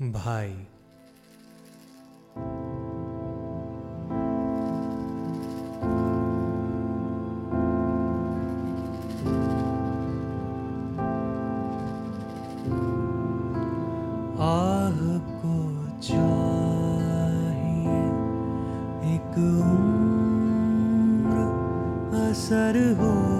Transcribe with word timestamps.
भाई। 0.00 0.50
आह 14.40 14.98
एक 19.14 19.38
असर 22.14 22.76
होने 22.98 23.37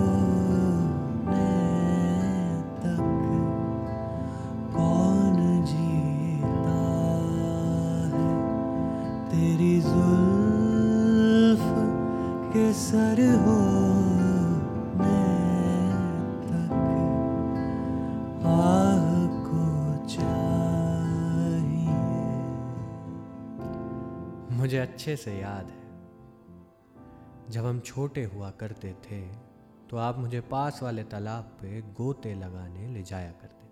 मुझे 24.69 24.79
अच्छे 24.79 25.15
से 25.17 25.33
याद 25.33 25.67
है। 25.67 27.51
जब 27.51 27.65
हम 27.65 27.79
छोटे 27.81 28.23
हुआ 28.25 28.49
करते 28.53 28.89
थे 29.05 29.21
तो 29.91 29.97
आप 29.97 30.19
मुझे 30.19 30.41
पास 30.45 30.81
वाले 30.83 31.03
तालाब 31.05 31.45
पे 31.61 31.81
गोते 31.97 32.33
लगाने 32.35 32.89
ले 32.89 33.03
जाया 33.03 33.31
करते। 33.35 33.69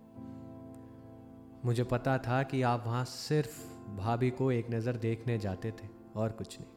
मुझे 1.64 1.84
पता 1.84 2.16
था 2.18 2.42
कि 2.42 2.62
आप 2.64 2.86
वहाँ 2.86 3.04
सिर्फ़ 3.06 3.58
भाभी 3.96 4.30
को 4.30 4.50
एक 4.52 4.70
नज़र 4.70 4.96
देखने 4.98 5.38
जाते 5.38 5.70
थे, 5.72 5.88
और 6.16 6.32
कुछ 6.32 6.58
नहीं। 6.60 6.70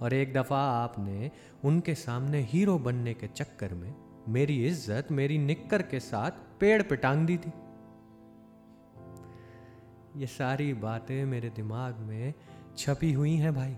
और 0.00 0.14
एक 0.14 0.32
दफ़ा 0.34 0.60
आपने 0.74 1.30
उनके 1.64 1.94
सामने 1.94 2.40
हीरो 2.44 2.78
बनने 2.78 3.14
के 3.14 3.28
चक्कर 3.28 3.74
में 3.74 3.94
मेरी 4.28 4.56
इज़्ज़त, 4.66 5.12
मेरी 5.12 5.38
निक्कर 5.40 5.82
के 5.84 6.00
साथ 6.02 6.30
पेड़ 6.60 6.82
पे 6.82 6.96
टांग 6.96 7.26
दी 7.26 7.36
थी। 7.36 7.52
ये 10.16 10.26
सारी 10.28 10.72
बातें 10.78 11.24
मेरे 11.26 11.50
दिमाग 11.50 11.98
में 11.98 12.34
छपी 12.76 13.12
हुई 13.12 13.34
हैं 13.36 13.54
भाई। 13.54 13.76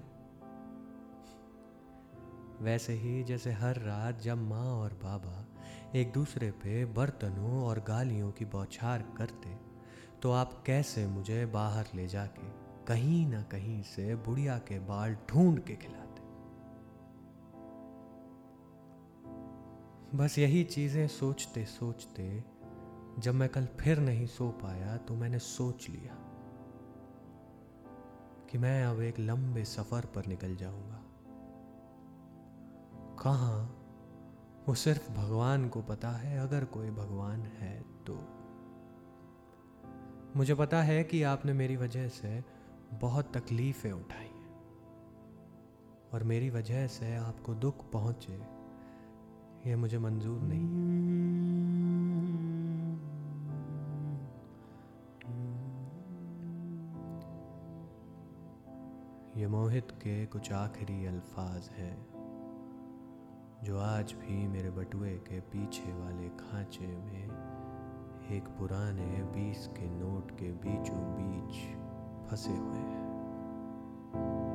वैसे 2.60 2.92
ही 2.92 3.22
जैसे 3.24 3.52
हर 3.52 3.76
रात 3.76 4.20
जब 4.20 4.38
माँ 4.38 4.66
और 4.74 4.92
बाबा 4.92 5.46
एक 5.94 6.12
दूसरे 6.12 6.50
पे 6.50 6.84
बर्तनों 6.84 7.62
और 7.62 7.78
गालियों 7.78 8.30
की 8.30 8.44
बौछार 8.44 9.02
करते 9.16 9.56
तो 10.22 10.32
आप 10.32 10.62
कैसे 10.66 11.06
मुझे 11.06 11.46
बाहर 11.46 11.86
ले 11.94 12.06
जाके 12.08 12.48
कहीं 12.86 13.26
ना 13.26 13.42
कहीं 13.42 13.82
से 13.82 14.14
बुढ़िया 14.16 14.58
के 14.58 14.78
बाल 14.78 15.16
ढूंढ 15.30 15.58
के 15.58 15.74
खिलाते? 15.74 16.22
बस 20.16 20.38
यही 20.38 20.64
चीज़ें 20.64 21.06
सोचते 21.08 21.64
सोचते 21.64 22.44
जब 23.18 23.34
मैं 23.34 23.48
कल 23.48 23.66
फिर 23.80 23.98
नहीं 23.98 24.26
सो 24.26 24.48
पाया 24.50 24.96
तो 24.96 25.14
मैंने 25.14 25.38
सोच 25.38 25.88
लिया। 25.90 26.20
कि 28.54 28.58
मैं 28.58 28.84
अब 28.84 29.00
एक 29.00 29.18
लंबे 29.18 29.64
सफ़र 29.64 30.06
पर 30.06 30.26
निकल 30.26 30.56
जाऊँगा। 30.56 31.02
कहा? 33.22 33.70
वो 34.68 34.74
सिर्फ़ 34.74 35.12
भगवान 35.12 35.68
को 35.68 35.82
पता 35.82 36.10
है, 36.10 36.38
अगर 36.38 36.64
कोई 36.64 36.90
भगवान 36.90 37.40
है 37.40 37.84
तो। 38.06 38.28
मुझे 40.36 40.54
पता 40.54 40.82
है 40.82 41.04
कि 41.04 41.22
आपने 41.22 41.52
मेरी 41.52 41.76
वजह 41.76 42.08
से 42.08 42.44
बहुत 42.92 43.36
तकलीफें 43.36 43.92
उठाई 43.92 44.26
हैं। 44.26 44.50
और 46.12 46.22
मेरी 46.22 46.50
वजह 46.50 46.86
से 46.86 47.16
आपको 47.16 47.54
दुख 47.54 47.90
पहुँचे, 47.90 48.42
ये 49.70 49.76
मुझे 49.76 49.98
मंजूर 49.98 50.40
नहीं 50.40 50.68
है। 50.68 51.53
मोहित 59.54 59.90
के 59.90 60.26
कुछ 60.26 60.52
आखिरी 60.52 61.06
अल्फाज 61.06 61.68
हैं, 61.78 61.96
जो 63.64 63.78
आज 63.78 64.12
भी 64.12 64.46
मेरे 64.48 64.70
बटुए 64.70 65.10
के 65.10 65.38
पीछे 65.40 65.92
वाले 65.92 66.28
खांचे 66.28 66.86
में 66.86 67.24
एक 68.36 68.48
पुराने 68.58 69.22
बीस 69.34 69.66
के 69.66 69.90
नोट 69.90 70.30
के 70.30 70.52
बीचों 70.64 70.98
बीच 71.14 71.54
फंसे 72.30 72.50
हुए 72.50 72.78
हैं। 72.78 74.53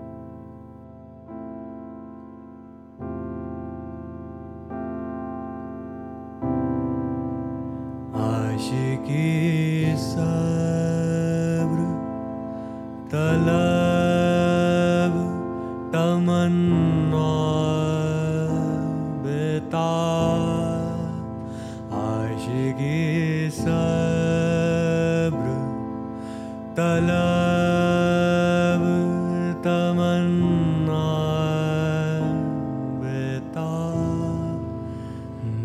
तमन्ना 15.94 17.30
बेता 19.24 19.88
आशिकी 22.00 23.00
सब्र 23.58 25.48
तलब 26.80 28.84
तमन्ना 29.66 31.08
बेता 33.02 33.68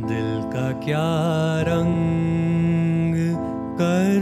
दिल 0.09 0.31
का 0.55 0.67
क्या 0.87 1.07
रंग 1.71 3.15
करूँ 3.81 4.14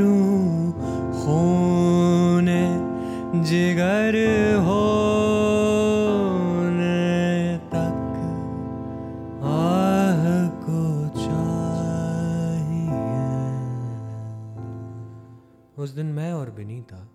दिन 15.93 16.07
मैं 16.07 16.33
और 16.33 16.51
बिनीता 16.51 17.09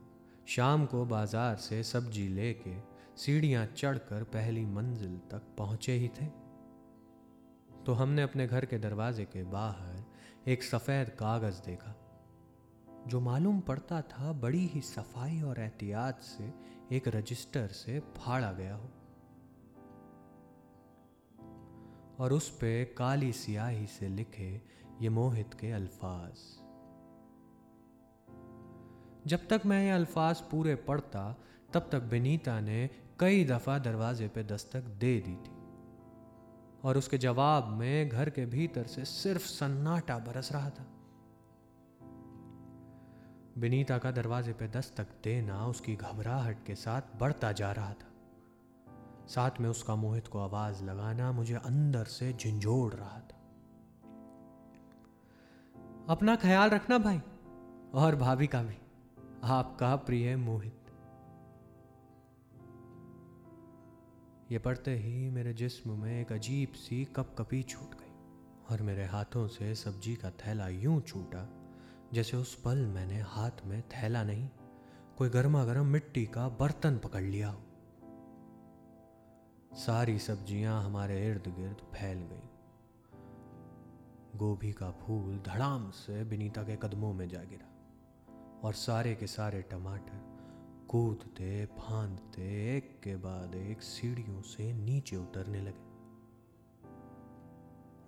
शाम 0.47 0.85
को 0.85 1.05
बाज़ार 1.05 1.55
से 1.55 1.81
सब्ज़ी 1.83 2.27
लेके 2.27 2.75
सीढ़ियाँ 3.15 3.65
चढ़कर 3.67 4.23
पहली 4.23 4.65
मंजिल 4.65 5.17
तक 5.31 5.55
पहुँचे 5.57 5.93
ही 5.93 6.07
थे। 6.07 6.25
तो 7.85 7.93
हमने 7.93 8.21
अपने 8.21 8.47
घर 8.47 8.65
के 8.65 8.77
दरवाजे 8.77 9.25
के 9.25 9.43
बाहर 9.43 10.49
एक 10.51 10.63
सफ़ेद 10.63 11.09
कागज़ 11.09 11.61
देखा, 11.61 11.95
जो 13.07 13.19
मालूम 13.19 13.59
पड़ता 13.59 14.01
था 14.01 14.31
बड़ी 14.33 14.65
ही 14.65 14.81
सफ़ाई 14.81 15.41
और 15.41 15.59
एहतियात 15.59 16.21
से 16.21 16.53
एक 16.91 17.07
रजिस्टर 17.07 17.67
से 17.67 17.99
फाड़ा 18.17 18.51
गया 18.51 18.75
हो। 18.75 18.89
और 22.19 22.33
उस 22.33 22.49
पे 22.49 22.83
काली 22.97 23.31
सियाही 23.33 23.87
से 23.87 24.07
लिखे 24.09 24.49
ये 25.01 25.09
मोहित 25.09 25.53
के 25.53 25.71
अल्फाज। 25.71 26.66
जब 29.27 29.47
तक 29.47 29.61
मैं 29.65 29.83
ये 29.83 29.91
अल्फाज 29.91 30.41
पूरे 30.41 30.75
पढ़ता, 30.75 31.35
तब 31.73 31.89
तक 31.91 31.99
बेनीता 31.99 32.59
ने 32.59 32.89
कई 33.19 33.45
दफ़ा 33.45 33.79
दरवाजे 33.79 34.27
पे 34.27 34.43
दस्तक 34.43 34.81
दे 34.81 35.19
दी 35.19 35.35
थी। 35.35 35.57
और 36.83 36.97
उसके 36.97 37.17
जवाब 37.17 37.67
में 37.67 38.09
घर 38.09 38.29
के 38.29 38.45
भीतर 38.45 38.83
से 38.83 39.05
सिर्फ़ 39.05 39.41
सन्नाटा 39.41 40.17
बरस 40.17 40.51
रहा 40.51 40.69
था। 40.69 40.85
बिनीता 43.57 43.97
का 43.97 44.11
दरवाजे 44.11 44.53
पे 44.53 44.67
दस्तक 44.67 45.07
देना 45.23 45.67
उसकी 45.67 45.95
घबराहट 45.95 46.65
के 46.65 46.75
साथ 46.75 47.01
बढ़ता 47.19 47.51
जा 47.51 47.71
रहा 47.71 47.93
था। 47.93 48.07
साथ 49.27 49.51
में 49.61 49.69
उसका 49.69 49.95
मोहित 49.95 50.27
को 50.27 50.39
आवाज़ 50.39 50.83
लगाना 50.83 51.31
मुझे 51.31 51.55
अंदर 51.55 52.03
से 52.03 52.33
झंझोड़ 52.33 52.93
रहा 52.93 53.19
था। 53.19 53.37
अपना 56.09 56.35
ख्याल 56.35 56.69
रखना 56.69 56.97
भाई, 56.97 57.21
और 57.93 58.15
भाभी 58.15 58.47
का 58.47 58.63
भी। 58.63 58.77
आपका 59.43 59.95
प्रिय 59.95 60.35
मोहित। 60.35 60.91
ये 64.51 64.57
पढ़ते 64.57 64.95
ही 64.95 65.29
मेरे 65.29 65.53
जिस्म 65.53 65.91
में 65.91 66.21
एक 66.21 66.31
अजीब 66.31 66.73
सी 66.73 67.03
कपकपी 67.05 67.61
छूट 67.63 67.93
गई 67.93 68.13
और 68.71 68.81
मेरे 68.81 69.05
हाथों 69.05 69.47
से 69.47 69.75
सब्ज़ी 69.75 70.15
का 70.15 70.31
थैला 70.39 70.67
यूँ 70.67 70.99
छूटा 71.01 71.47
जैसे 72.13 72.37
उस 72.37 72.55
पल 72.55 72.77
मैंने 72.85 73.19
हाथ 73.19 73.65
में 73.65 73.81
थैला 73.81 74.23
नहीं, 74.23 74.49
कोई 75.17 75.29
गर्मा 75.29 75.63
गर्म 75.65 75.85
मिट्टी 75.85 76.25
का 76.25 76.47
बर्तन 76.49 76.97
पकड़ 76.97 77.23
लिया 77.23 77.49
हो। 77.49 77.61
सारी 79.77 80.19
सब्ज़ियाँ 80.19 80.83
हमारे 80.83 81.25
इर्द 81.27 81.53
गिर्द 81.57 81.87
फैल 81.93 82.17
गई। 82.17 82.49
गोभी 84.37 84.71
का 84.71 84.91
फूल 84.91 85.37
धड़ाम 85.47 85.89
से 85.91 86.23
बिनीता 86.23 86.63
के 86.63 86.75
कदमों 86.75 87.13
में 87.13 87.27
जा 87.29 87.43
गिरा। 87.43 87.73
और 88.63 88.73
सारे 88.73 89.15
के 89.15 89.27
सारे 89.27 89.61
टमाटर 89.61 90.25
कूदते, 90.89 91.65
फांदते, 91.65 92.77
एक 92.77 92.99
के 93.03 93.15
बाद 93.15 93.55
एक 93.55 93.81
सीढ़ियों 93.81 94.41
से 94.41 94.73
नीचे 94.73 95.15
उतरने 95.15 95.61
लगे। 95.61 95.85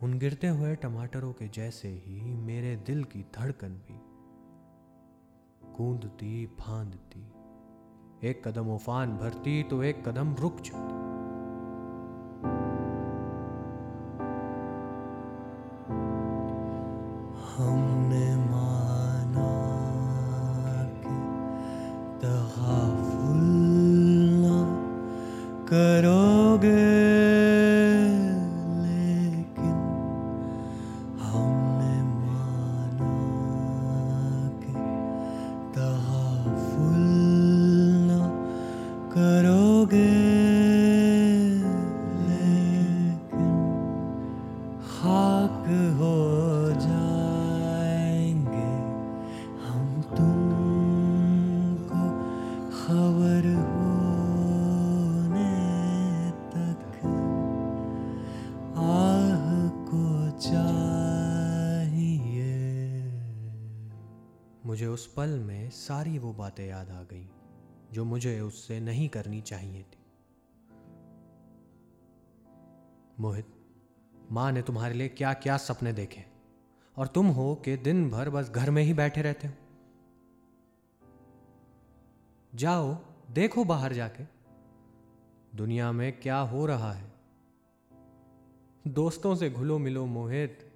उन 0.04 0.18
गिरते 0.20 0.48
हुए 0.48 0.76
टमाटरों 0.76 1.34
के 1.34 1.48
जैसे 1.48 1.88
ही 1.88 2.22
मेरे 2.22 2.76
दिल 2.76 3.04
की 3.04 3.26
धड़कन 3.36 3.70
भी 3.70 4.00
कूदती, 5.74 6.46
फांदती, 6.46 7.26
एक 8.30 8.48
कदम 8.48 8.70
उफान 8.70 9.18
भरती 9.18 9.64
तो 9.64 9.84
एक 9.84 10.08
कदम 10.08 10.36
रुक 10.36 10.62
जाती। 10.62 10.99
उस 65.00 65.14
पल 65.14 65.30
में 65.30 65.70
सारी 65.70 66.20
वो 66.20 66.34
बातें 66.34 66.68
याद 66.68 66.90
आ 66.90 67.04
गईं, 67.04 67.28
जो 67.92 68.06
मुझे 68.06 68.42
उससे 68.42 68.80
नहीं 68.80 69.10
करनी 69.10 69.42
चाहिए 69.42 69.84
थी। 69.84 70.00
मोहित, 73.20 73.46
माँ 74.32 74.52
ने 74.52 74.62
तुम्हारे 74.62 74.94
लिए 74.94 75.08
क्या 75.08 75.34
क्या 75.34 75.58
सपने 75.58 75.94
देखे? 75.94 76.26
और 76.98 77.08
तुम 77.08 77.28
हो 77.28 77.56
कि 77.56 77.78
दिन 77.78 78.10
भर 78.10 78.30
बस 78.30 78.50
घर 78.50 78.72
में 78.72 78.84
ही 78.84 78.94
बैठे 78.94 79.22
रहते 79.22 79.48
हो? 79.48 79.54
जाओ, 82.56 82.98
देखो 83.32 83.64
बाहर 83.64 83.94
जाके। 83.94 84.24
दुनिया 85.58 85.92
में 85.92 86.20
क्या 86.20 86.40
हो 86.40 86.66
रहा 86.66 86.94
है? 86.94 87.12
दोस्तों 88.88 89.36
से 89.36 89.50
घुलो 89.50 89.80
मिलो 89.80 90.06
मोहित, 90.06 90.72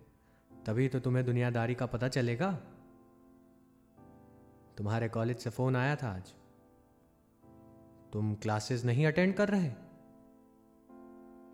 तभी 0.65 0.87
तो 0.87 0.99
तुम्हें 0.99 1.25
दुनियादारी 1.25 1.75
का 1.75 1.85
पता 1.85 2.07
चलेगा। 2.07 2.59
तुम्हारे 4.77 5.09
कॉलेज 5.09 5.37
से 5.37 5.49
फ़ोन 5.49 5.75
आया 5.75 5.95
था 5.95 6.15
आज। 6.15 6.33
तुम 8.13 8.35
क्लासेस 8.35 8.85
नहीं 8.85 9.05
अटेंड 9.05 9.35
कर 9.35 9.49
रहे? 9.49 9.71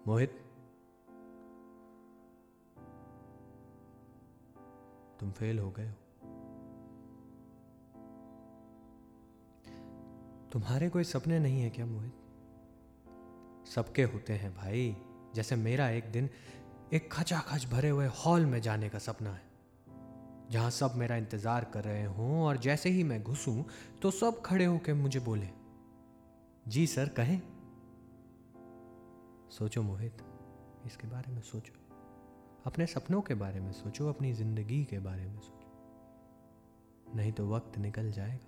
मोहित? 0.08 0.46
तुम 5.20 5.32
फेल 5.32 5.60
हो 5.60 5.72
गए 5.72 5.88
हो। 5.88 5.94
तुम्हारे 10.52 10.90
कोई 10.90 11.04
सपने 11.04 11.40
नहीं 11.40 11.62
है 11.62 11.70
क्या, 11.70 11.86
मोहित? 11.86 12.14
सबके 13.68 14.04
होते 14.04 14.34
हैं 14.34 14.56
भाई। 14.56 14.98
जैसे 15.36 15.56
मेरा 15.56 15.90
एक 15.90 16.12
दिन 16.12 16.30
एक 16.94 17.14
खचाखच 17.14 17.66
भरे 17.66 17.90
हुए 17.90 18.08
हॉल 18.08 18.46
में 18.46 18.62
जाने 18.62 18.90
का 18.90 19.00
सपना 19.00 19.34
है। 19.34 19.49
जहाँ 20.50 20.70
सब 20.70 20.94
मेरा 20.96 21.16
इंतज़ार 21.16 21.66
कर 21.66 21.84
रहे 21.84 22.04
हों 22.06 22.42
और 22.42 22.58
जैसे 22.58 22.90
ही 22.90 23.04
मैं 23.04 23.22
घुसूं 23.24 23.64
तो 24.02 24.12
सब 24.12 24.42
खड़े 24.42 24.66
होकर 24.66 24.94
मुझे 24.94 25.20
बोले, 25.20 25.50
जी 26.68 26.86
सर, 26.88 27.10
कहें? 27.10 27.42
सोचो 29.50 29.82
मोहित, 29.82 30.24
इसके 30.86 31.08
बारे 31.08 31.32
में 31.32 31.42
सोचो। 31.42 31.74
अपने 32.66 32.86
सपनों 32.86 33.22
के 33.22 33.34
बारे 33.34 33.60
में 33.60 33.72
सोचो, 33.72 34.10
अपनी 34.10 34.34
ज़िंदगी 34.34 34.84
के 34.86 35.00
बारे 35.00 35.26
में 35.26 35.40
सोचो। 35.40 37.16
नहीं 37.16 37.32
तो 37.32 37.48
वक्त 37.50 37.78
निकल 37.78 38.12
जाएगा। 38.12 38.48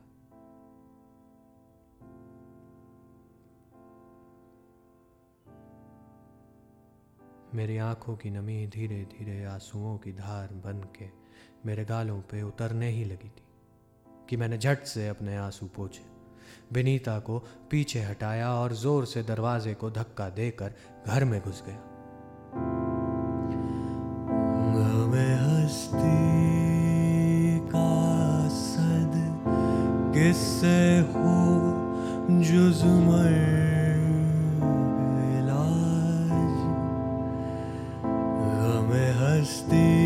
मेरी 7.56 7.78
आँखों 7.78 8.16
की 8.16 8.30
नमी 8.30 8.66
धीरे 8.68 9.04
धीरे 9.12 9.44
आंसुओं 9.46 9.98
की 9.98 10.12
धार 10.14 10.54
बन 10.66 10.84
के 10.98 11.21
मेरे 11.66 11.86
गालों 11.86 12.20
पे 12.22 12.42
उतरने 12.42 12.90
ही 12.90 13.06
लगी 13.06 13.30
थी 13.30 13.44
कि 14.30 14.38
मैंने 14.38 14.58
झट 14.58 14.84
से 14.84 15.08
अपने 15.08 15.38
आँसू 15.38 15.66
पोछे। 15.66 16.06
विनीता 16.74 17.20
को 17.20 17.40
पीछे 17.72 18.00
हटाया 18.00 18.54
और 18.54 18.74
ज़ोर 18.74 19.06
से 19.06 19.24
दरवाजे 19.24 19.74
को 19.74 19.92
धक्का 19.92 20.30
देकर 20.30 20.74
घर 21.08 21.26
में 21.26 21.42
घुस 21.42 21.64
गया। 21.68 21.80
किससे 30.14 31.00
हो 31.00 31.32
जुजमर 32.42 33.32
हमें 38.62 39.12
हस्ती 39.14 40.01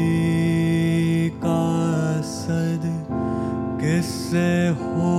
किससे 4.25 4.73
हो 4.77 5.09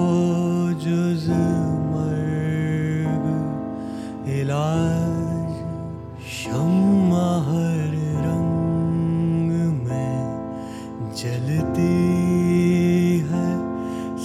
जुजमर 0.83 2.19
इलाज 4.35 5.53
शम्मा 6.31 7.29
हर 7.47 7.93
रंग 8.27 9.51
में 9.85 10.19
जलती 11.21 11.95
है, 13.31 13.49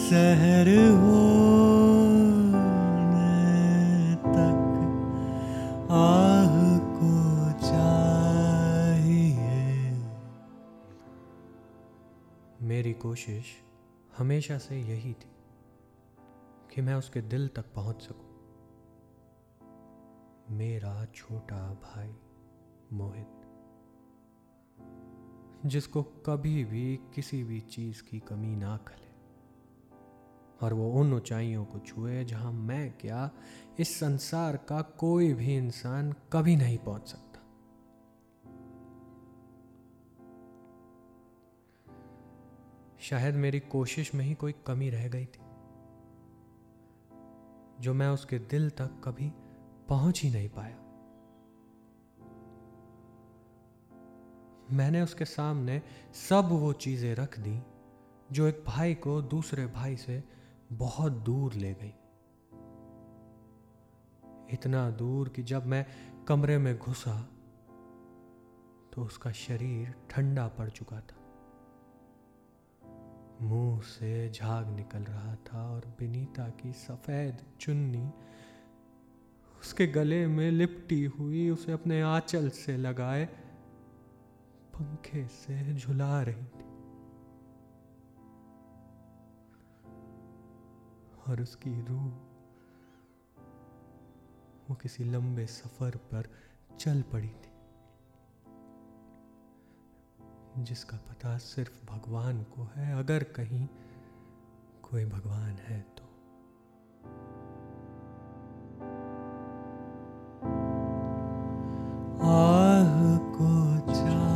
सहर 0.01 0.69
होने 1.01 2.17
तक 4.25 4.61
आह 6.01 6.53
को 6.97 7.15
चाहिए। 7.69 9.59
मेरी 12.69 12.93
कोशिश 13.05 13.45
हमेशा 14.21 14.57
से 14.57 14.75
यही 14.79 15.13
थी 15.13 15.29
कि 16.73 16.81
मैं 16.81 16.95
उसके 16.95 17.21
दिल 17.21 17.47
तक 17.47 17.65
पहुँच 17.75 18.01
सकूँ। 18.01 18.29
मेरा 20.49 21.05
छोटा 21.15 21.61
भाई 21.83 22.11
मोहित, 22.93 23.39
जिसको 25.65 26.03
कभी 26.25 26.63
भी 26.65 26.95
किसी 27.15 27.43
भी 27.43 27.59
चीज़ 27.59 28.03
की 28.03 28.19
कमी 28.19 28.55
ना 28.55 28.75
खले, 28.77 29.09
और 30.61 30.73
वो 30.73 30.91
उन 30.91 31.13
ऊंचाइयों 31.13 31.65
को 31.65 31.79
छुए 31.79 32.23
जहाँ 32.25 32.51
मैं 32.51 32.91
क्या 32.97 33.29
इस 33.79 33.99
संसार 33.99 34.57
का 34.69 34.81
कोई 34.81 35.33
भी 35.33 35.55
इंसान 35.57 36.13
कभी 36.33 36.55
नहीं 36.55 36.77
पहुँच 36.77 37.07
सकता। 37.07 37.30
शायद 43.01 43.35
मेरी 43.35 43.59
कोशिश 43.59 44.13
में 44.15 44.23
ही 44.25 44.33
कोई 44.33 44.53
कमी 44.67 44.89
रह 44.89 45.07
गई 45.07 45.25
थी, 45.25 45.41
जो 47.79 47.93
मैं 47.93 48.07
उसके 48.09 48.39
दिल 48.39 48.69
तक 48.69 49.01
कभी 49.03 49.31
पहुँच 49.89 50.21
ही 50.23 50.29
नहीं 50.31 50.49
पाया। 50.49 50.77
मैंने 54.71 55.01
उसके 55.01 55.25
सामने 55.25 55.81
सब 56.13 56.49
वो 56.51 56.71
चीज़ें 56.73 57.13
रख 57.15 57.39
दी, 57.39 57.59
जो 58.31 58.47
एक 58.47 58.63
भाई 58.67 58.93
को 58.95 59.21
दूसरे 59.21 59.65
भाई 59.67 59.95
से 59.97 60.23
बहुत 60.73 61.11
दूर 61.21 61.53
ले 61.53 61.73
गई। 61.73 61.93
इतना 64.53 64.89
दूर 64.91 65.29
कि 65.29 65.43
जब 65.43 65.65
मैं 65.65 65.85
कमरे 66.27 66.57
में 66.57 66.77
घुसा 66.77 67.19
तो 68.93 69.01
उसका 69.01 69.31
शरीर 69.31 69.93
ठंडा 70.09 70.47
पड़ 70.47 70.69
चुका 70.69 70.99
था। 71.01 71.20
मुँह 73.41 73.81
से 73.81 74.29
झाग 74.29 74.75
निकल 74.75 74.99
रहा 74.99 75.35
था 75.35 75.69
और 75.71 75.95
बिनीता 75.99 76.49
की 76.49 76.73
सफ़ेद 76.73 77.37
चुन्नी 77.59 78.11
उसके 79.61 79.87
गले 79.87 80.27
में 80.27 80.51
लिपटी 80.51 81.05
हुई, 81.05 81.49
उसे 81.49 81.71
अपने 81.71 82.01
आंचल 82.01 82.49
से 82.49 82.77
लगाए, 82.77 83.25
पंखे 84.75 85.27
से 85.27 85.73
झुला 85.73 86.21
रही 86.21 86.45
थी। 86.45 86.71
और 91.27 91.41
उसकी 91.41 91.81
रूह, 91.81 92.07
वो 94.69 94.75
किसी 94.75 95.03
लंबे 95.03 95.45
सफ़र 95.45 95.97
पर 95.97 96.29
चल 96.79 97.01
पड़ी 97.01 97.29
थी। 97.29 97.50
जिसका 100.57 100.97
पता 100.97 101.37
सिर्फ़ 101.37 101.93
भगवान 101.93 102.43
को 102.43 102.71
है। 102.75 102.99
अगर 102.99 103.23
कहीं 103.23 103.67
कोई 104.83 105.05
भगवान 105.05 105.55
है 105.67 105.81
तो। 105.81 106.03
आह 112.27 113.17
को 113.17 113.79
चाहिए। 113.93 114.31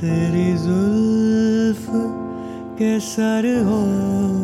तेरी 0.00 0.52
जुल्फ 0.58 1.86
के 2.78 2.92
सर 3.04 3.46
होने 3.64 4.39